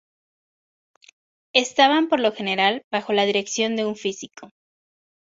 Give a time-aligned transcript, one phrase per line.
[1.53, 4.49] Estaban por lo general bajo la dirección de un físico.